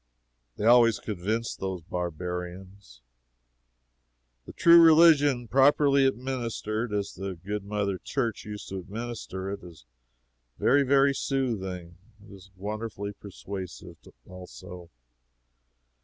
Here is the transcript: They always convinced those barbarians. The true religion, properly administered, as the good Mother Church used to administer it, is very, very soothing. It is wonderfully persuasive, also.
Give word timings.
They 0.57 0.65
always 0.65 0.97
convinced 0.97 1.59
those 1.59 1.83
barbarians. 1.83 3.03
The 4.47 4.51
true 4.53 4.81
religion, 4.81 5.47
properly 5.47 6.07
administered, 6.07 6.91
as 6.91 7.13
the 7.13 7.35
good 7.35 7.63
Mother 7.63 7.99
Church 7.99 8.43
used 8.43 8.67
to 8.69 8.79
administer 8.79 9.51
it, 9.51 9.59
is 9.63 9.85
very, 10.57 10.81
very 10.81 11.13
soothing. 11.13 11.97
It 12.27 12.33
is 12.33 12.49
wonderfully 12.55 13.13
persuasive, 13.13 13.97
also. 14.25 14.89